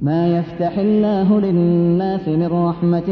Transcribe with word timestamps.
ما 0.00 0.38
يفتح 0.38 0.78
الله 0.78 1.40
للناس 1.40 2.28
من 2.28 2.46
رحمة 2.46 3.08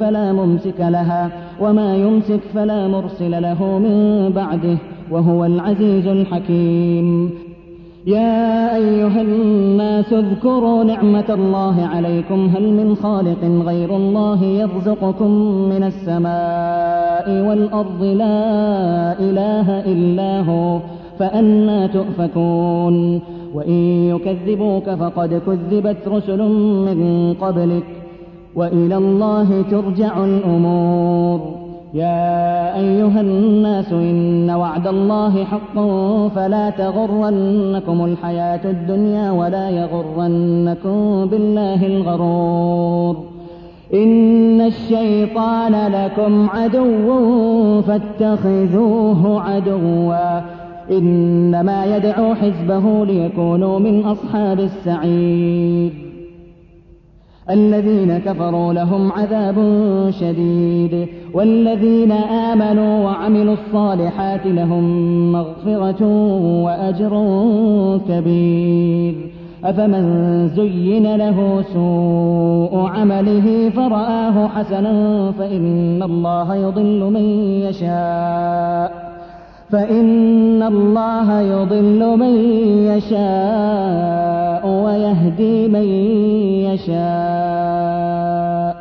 فلا 0.00 0.32
ممسك 0.32 0.80
لها 0.80 1.30
وما 1.60 1.96
يمسك 1.96 2.40
فلا 2.54 2.88
مرسل 2.88 3.42
له 3.42 3.78
من 3.78 4.30
بعده 4.32 4.78
وهو 5.10 5.44
العزيز 5.44 6.06
الحكيم. 6.06 7.30
يا 8.06 8.76
أيها 8.76 9.20
الناس 9.20 10.12
اذكروا 10.12 10.84
نعمة 10.84 11.24
الله 11.30 11.86
عليكم 11.86 12.50
هل 12.56 12.62
من 12.62 12.96
خالق 12.96 13.44
غير 13.44 13.96
الله 13.96 14.44
يرزقكم 14.44 15.30
من 15.68 15.82
السماء 15.84 17.48
والأرض؟ 17.48 18.02
لا 18.02 18.40
إله 19.20 19.80
إلا 19.80 20.40
هو 20.40 20.78
فأنا 21.18 21.86
تؤفكون. 21.86 23.20
وإن 23.54 24.08
يكذبوك 24.08 24.90
فقد 24.90 25.42
كذبت 25.46 26.08
رسل 26.08 26.42
من 26.86 27.34
قبلك 27.40 27.84
وإلى 28.56 28.96
الله 28.96 29.62
ترجع 29.70 30.24
الأمور. 30.24 31.62
يا 31.94 32.76
أيها 32.76 33.20
الناس 33.20 33.92
إن 33.92 34.50
وعد 34.50 34.86
الله 34.86 35.44
حق 35.44 35.74
فلا 36.34 36.70
تغرنكم 36.70 38.04
الحياة 38.04 38.70
الدنيا 38.70 39.30
ولا 39.30 39.70
يغرنكم 39.70 41.26
بالله 41.26 41.86
الغرور. 41.86 43.16
إن 43.94 44.60
الشيطان 44.60 45.92
لكم 45.92 46.50
عدو 46.50 47.82
فاتخذوه 47.82 49.40
عدوا. 49.40 50.61
إنما 50.92 51.96
يدعو 51.96 52.34
حزبه 52.34 53.04
ليكونوا 53.06 53.78
من 53.78 54.04
أصحاب 54.04 54.60
السعير. 54.60 55.92
الذين 57.50 58.18
كفروا 58.18 58.72
لهم 58.72 59.12
عذاب 59.12 59.54
شديد 60.20 61.08
والذين 61.34 62.12
آمنوا 62.12 63.04
وعملوا 63.04 63.54
الصالحات 63.54 64.46
لهم 64.46 64.84
مغفرة 65.32 66.06
وأجر 66.64 67.12
كبير. 68.08 69.30
أفمن 69.64 70.48
زين 70.48 71.16
له 71.16 71.62
سوء 71.62 72.86
عمله 72.86 73.70
فرآه 73.70 74.48
حسنا 74.48 75.30
فإن 75.32 76.02
الله 76.02 76.56
يضل 76.56 77.10
من 77.12 77.24
يشاء. 77.68 79.01
فإن 79.72 80.62
الله 80.62 81.40
يضل 81.40 82.18
من 82.18 82.36
يشاء 82.86 84.66
ويهدي 84.66 85.68
من 85.68 85.82
يشاء. 86.70 88.76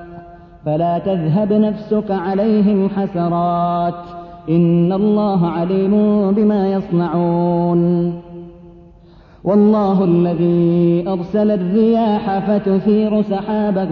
فلا 0.66 1.00
تذهب 1.00 1.53
نفسك 1.53 2.12
عليهم 2.12 2.89
حسرات. 2.89 3.94
إن 4.50 4.94
الله 4.94 5.47
عليم 5.47 5.92
بما 6.31 6.73
يصنعون. 6.73 8.14
والله 9.44 10.03
الذي 10.03 11.03
أرسل 11.08 11.52
الرياح 11.52 12.39
فتثير 12.39 13.22
سحابا 13.22 13.88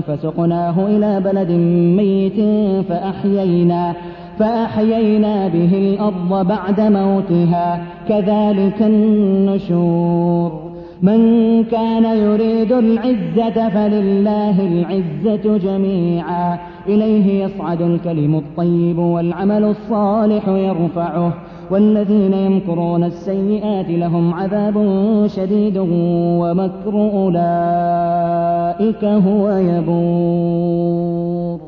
فسقناه 0.00 0.86
إلى 0.86 1.20
بلد 1.20 1.50
ميت 1.96 2.40
فأحيينا 2.88 3.94
فأحيينا 4.38 5.48
به 5.48 5.74
الأرض 5.74 6.46
بعد 6.46 6.80
موتها 6.80 7.82
كذلك 8.08 8.82
النشور. 8.82 10.68
من 11.02 11.64
كان 11.64 12.04
يريد 12.04 12.72
العزة 12.72 13.68
فلله 13.68 14.60
العزة 14.60 15.56
جميعا. 15.56 16.58
إليه 16.86 17.44
يصعد 17.44 17.82
الكلم 17.82 18.34
الطيب 18.34 18.98
والعمل 18.98 19.64
الصالح 19.64 20.48
يرفعه. 20.48 21.34
والذين 21.70 22.34
يمكرون 22.34 23.04
السيئات 23.04 23.88
لهم 23.88 24.34
عذاب 24.34 24.74
شديد 25.26 25.78
ومكر 26.40 26.94
أولئك 26.94 27.44
هو 29.04 29.50
يبور. 29.50 31.67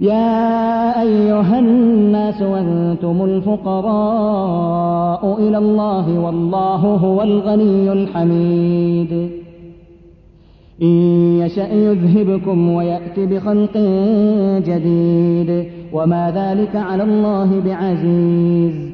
يا 0.00 1.02
أيها 1.02 1.58
الناس 1.58 2.42
وأنتم 2.42 3.24
الفقراء 3.24 5.38
إلى 5.48 5.58
الله 5.58 6.20
والله 6.20 6.76
هو 6.76 7.22
الغني 7.22 7.92
الحميد. 7.92 9.30
إن 10.82 10.86
يشأ 11.40 11.74
يذهبكم 11.74 12.68
ويأت 12.68 13.20
بخلق 13.20 13.78
جديد. 14.66 15.64
وما 15.92 16.32
ذلك 16.36 16.76
على 16.76 17.02
الله 17.02 17.60
بعزيز. 17.64 18.93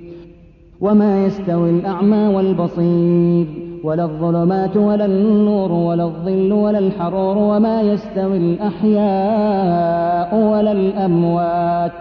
وما 0.81 1.25
يستوي 1.25 1.69
الأعمى 1.69 2.27
والبصير 2.27 3.45
ولا 3.83 4.03
الظلمات 4.03 4.77
ولا 4.77 5.05
النور 5.05 5.71
ولا 5.71 6.03
الظل 6.03 6.51
ولا 6.51 6.79
الحرور 6.79 7.37
وما 7.37 7.81
يستوي 7.81 8.37
الأحياء 8.37 10.35
ولا 10.35 10.71
الأموات. 10.71 11.91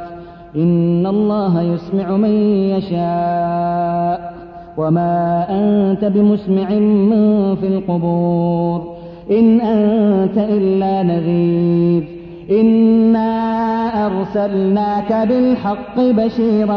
إن 0.57 1.07
الله 1.07 1.63
يسمع 1.63 2.17
من 2.17 2.31
يشاء. 2.71 4.35
وما 4.77 5.47
أنت 5.51 6.05
بمسمع 6.05 6.71
من 6.79 7.55
في 7.55 7.67
القبور. 7.67 8.95
إن 9.31 9.61
أنت 9.61 10.39
إلا 10.39 11.03
نذير. 11.03 12.09
إنا 12.61 13.51
أرسلناك 14.07 15.29
بالحق 15.29 16.01
بشيرا 16.01 16.77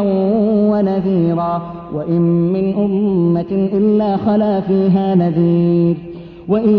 ونذيرا. 0.71 1.82
وإن 1.95 2.21
من 2.53 2.73
أمة 2.73 3.69
إلا 3.73 4.17
خلا 4.17 4.61
فيها 4.61 5.15
نذير. 5.15 5.95
وإن 6.47 6.75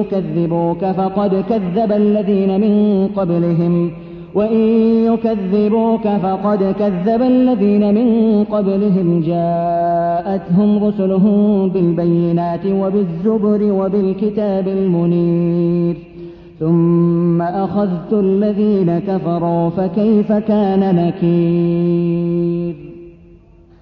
يكذبوك 0.00 0.84
فقد 0.84 1.44
كذب 1.48 1.92
الذين 1.92 2.60
من 2.60 3.06
قبلهم. 3.16 3.90
وإن 4.34 4.60
يكذبوك 5.04 6.08
فقد 6.22 6.74
كذب 6.78 7.22
الذين 7.22 7.94
من 7.94 8.44
قبلهم. 8.44 9.22
جاءتهم 9.26 10.84
رسلهم 10.84 11.68
بالبينات 11.68 12.66
وبالزبر 12.66 13.72
وبالكتاب 13.72 14.68
المنير. 14.68 15.96
ثم 16.60 17.42
أخذت 17.42 18.12
الذين 18.12 18.98
كفروا 18.98 19.68
فكيف 19.68 20.32
كان 20.32 20.94
نكير؟ 20.96 22.87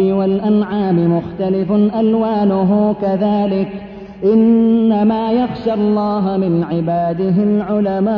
والأنعام 0.00 1.16
مختلف 1.16 1.72
ألوانه 1.72 2.94
كذلك. 3.02 3.68
إنما 4.24 5.32
يخشى 5.32 5.74
الله 5.74 6.36
من 6.36 6.64
عباده 6.64 7.34
العلماء. 7.38 8.16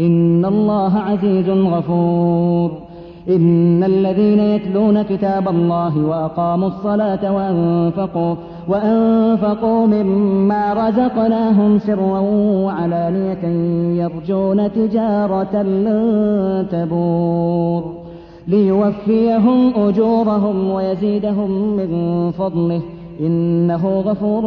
إن 0.00 0.44
الله 0.44 0.98
عزيز 0.98 1.50
غفور. 1.50 2.70
إن 3.28 3.84
الذين 3.84 4.38
يتلون 4.38 5.02
كتاب 5.02 5.48
الله 5.48 5.98
وأقاموا 5.98 6.68
الصلاة 6.68 7.32
وأنفقوا 7.32 8.34
وأنفقوا 8.68 9.86
مما 9.86 10.88
رزقناهم 10.88 11.78
سرا 11.78 12.20
وعلانية 12.64 13.46
يرجون 14.02 14.72
تجارة 14.72 15.62
لن 15.62 16.66
تبور. 16.72 18.05
ليوفيهم 18.48 19.72
أجورهم 19.76 20.70
ويزيدهم 20.70 21.76
من 21.76 22.30
فضله. 22.30 22.80
إنه 23.20 24.00
غفور 24.00 24.42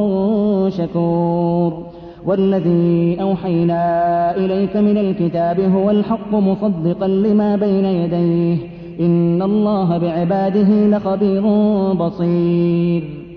شكور. 0.69 1.73
والذي 2.25 3.17
أوحينا 3.21 4.35
إليك 4.37 4.77
من 4.77 4.97
الكتاب 4.97 5.59
هو 5.59 5.89
الحق 5.89 6.35
مصدقا 6.35 7.07
لما 7.07 7.55
بين 7.55 7.85
يديه. 7.85 8.57
إن 8.99 9.41
الله 9.41 9.97
بعباده 9.97 10.97
لخبير 10.97 11.43
بصير. 11.93 13.28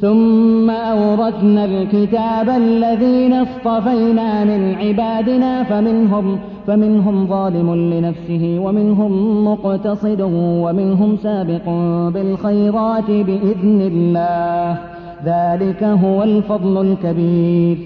ثم 0.00 0.70
أورثنا 0.70 1.64
الكتاب 1.64 2.48
الذين 2.48 3.32
اصطفينا 3.32 4.44
من 4.44 4.74
عبادنا 4.74 5.62
فمنهم 5.62 6.38
فمنهم 6.66 7.26
ظالم 7.26 7.74
لنفسه 7.74 8.58
ومنهم 8.60 9.44
مقتصد 9.44 10.20
ومنهم 10.64 11.16
سابق 11.16 11.68
بالخيرات 12.14 13.10
بإذن 13.10 13.80
الله. 13.80 14.78
ذلك 15.24 15.84
هو 15.84 16.22
الفضل 16.22 16.86
الكبير. 16.86 17.78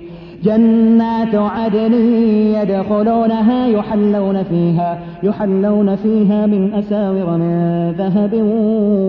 جنات 0.45 1.35
عدن 1.35 1.95
يدخلونها 2.55 3.67
يحلون 3.67 4.43
فيها 4.43 4.99
يحلون 5.23 5.97
فيها 5.97 6.47
من 6.47 6.75
أساور 6.75 7.37
من 7.37 7.91
ذهب 7.99 8.35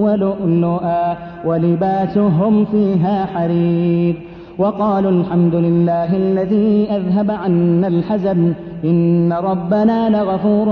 ولؤلؤا 0.04 1.18
ولباسهم 1.46 2.66
فيها 2.66 3.26
حرير. 3.26 4.16
وقالوا 4.58 5.12
الحمد 5.12 5.56
لله 5.56 6.18
الذي 6.18 6.88
أذهب 6.92 7.32
عنا 7.32 7.88
الحزن 7.88 8.54
إن 8.84 9.34
ربنا 9.34 10.10
لغفور 10.10 10.68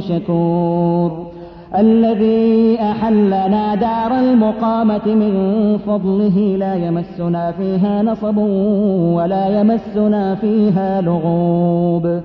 شكور. 0.00 1.35
الذي 1.78 2.78
أحلنا 2.80 3.74
دار 3.74 4.18
المقامة 4.18 5.06
من 5.06 5.32
فضله 5.86 6.56
لا 6.58 6.74
يمسنا 6.74 7.52
فيها 7.52 8.02
نصب 8.02 8.38
ولا 9.16 9.60
يمسنا 9.60 10.34
فيها 10.34 11.00
لغوب. 11.00 12.20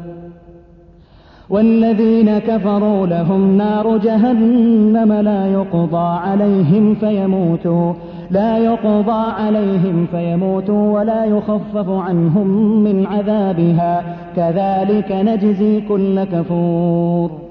والذين 1.49 2.39
كفروا 2.39 3.07
لهم 3.07 3.57
نار 3.57 3.97
جهنم 3.97 5.13
لا 5.13 5.47
يقضى 5.47 6.17
عليهم 6.17 6.95
فيموتوا 6.95 7.93
لا 8.31 8.57
يقضى 8.57 9.31
عليهم 9.31 10.07
فيموتوا 10.11 10.99
ولا 10.99 11.25
يخفف 11.25 11.89
عنهم 11.89 12.47
من 12.83 13.05
عذابها. 13.05 14.03
كذلك 14.35 15.11
نجزي 15.11 15.81
كل 15.81 16.23
كفور. 16.23 17.50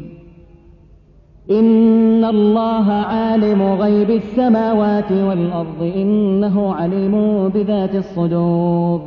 إن 1.59 2.25
الله 2.25 2.91
عالم 2.91 3.61
غيب 3.61 4.09
السماوات 4.09 5.11
والأرض 5.11 5.91
إنه 5.95 6.73
عليم 6.73 7.47
بذات 7.49 7.95
الصدور 7.95 9.01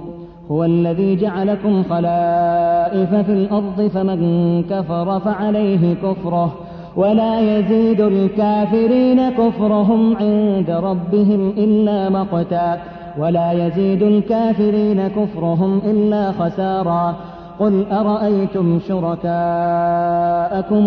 هو 0.51 0.65
الذي 0.65 1.17
جعلكم 1.17 1.83
خلائف 1.83 3.15
في 3.15 3.33
الأرض 3.33 3.91
فمن 3.95 4.63
كفر 4.71 5.21
فعليه 5.21 5.95
كفره 5.95 6.55
ولا 6.97 7.41
يزيد 7.41 8.01
الكافرين 8.01 9.31
كفرهم 9.31 10.17
عند 10.17 10.71
ربهم 10.71 11.53
إلا 11.59 12.11
مقتا 12.11 12.81
ولا 13.19 13.53
يزيد 13.53 14.03
الكافرين 14.03 15.09
كفرهم 15.09 15.79
إلا 15.87 16.33
خسارا 16.33 17.17
قل 17.61 17.85
أرأيتم 17.93 18.79
شركاءكم 18.89 19.23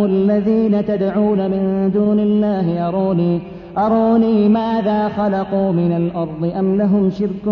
الذين 0.05 0.85
تدعون 0.85 1.51
من 1.51 1.91
دون 1.93 2.19
الله 2.19 2.87
أروني 2.87 3.39
أروني 3.77 4.49
ماذا 4.49 5.09
خلقوا 5.09 5.71
من 5.71 5.91
الأرض 5.91 6.51
أم 6.59 6.75
لهم 6.75 7.09
شرك 7.09 7.43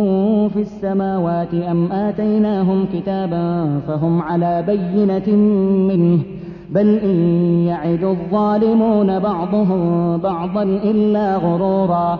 في 0.53 0.61
السماوات 0.61 1.53
أم 1.53 1.91
آتيناهم 1.91 2.85
كتابا 2.93 3.79
فهم 3.87 4.21
على 4.21 4.63
بينة 4.67 5.35
منه 5.87 6.19
بل 6.69 6.97
إن 6.97 7.15
يعد 7.67 8.03
الظالمون 8.03 9.19
بعضهم 9.19 10.17
بعضا 10.17 10.63
إلا 10.63 11.37
غرورا 11.37 12.19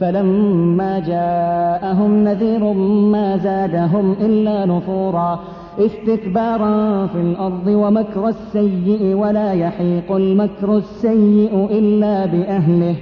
فلما 0.00 0.98
جاءهم 0.98 2.24
نذير 2.24 2.72
ما 3.12 3.36
زادهم 3.36 4.12
إلا 4.20 4.66
نفورا 4.66 5.40
استكبارا 5.78 7.06
في 7.06 7.20
الأرض 7.20 7.66
ومكر 7.66 8.28
السيء 8.28 9.14
ولا 9.14 9.52
يحيق 9.52 10.12
المكر 10.12 10.76
السيء 10.76 11.68
إلا 11.70 12.26
بأهله 12.26 12.94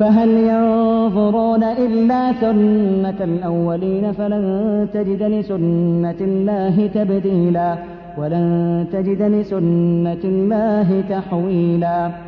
فهل 0.00 0.28
ينظرون 0.28 1.62
إلا 1.64 2.32
سنة 2.32 3.24
الأولين 3.24 4.12
فلن 4.12 4.88
تجد 4.94 5.22
لسنة 5.22 6.16
الله 6.20 6.86
تبديلا 6.86 7.78
ولن 8.18 8.86
تجد 8.92 9.22
لسنة 9.22 10.24
الله 10.24 11.04
تحويلا 11.10 12.27